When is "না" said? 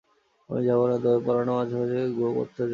0.87-0.95